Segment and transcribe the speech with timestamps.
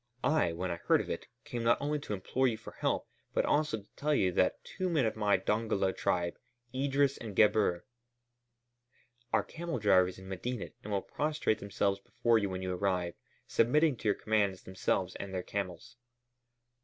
[0.23, 3.45] I, when I heard of it, came not only to implore you for help, but
[3.45, 6.39] also to tell you that two men of my Dongola tribe,
[6.73, 7.85] Idris and Gebhr,
[9.31, 13.13] are camel drivers in Medinet and will prostrate themselves before you when you arrive,
[13.45, 15.97] submitting to your commands themselves and their camels."